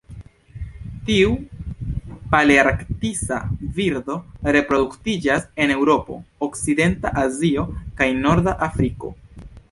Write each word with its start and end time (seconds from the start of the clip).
Tiu 1.07 1.33
palearktisa 2.31 3.37
birdo 3.75 4.15
reproduktiĝas 4.57 5.45
en 5.65 5.73
Eŭropo, 5.75 6.17
okcidenta 6.47 7.11
Azio 7.25 7.67
kaj 8.01 8.09
norda 8.23 8.55
Afriko. 8.69 9.13